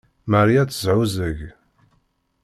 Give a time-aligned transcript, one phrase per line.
[0.31, 1.39] Marie ad tesɛuẓẓeg.